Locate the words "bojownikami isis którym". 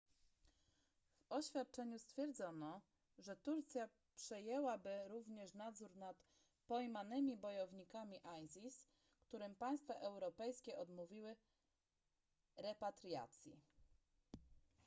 7.37-9.55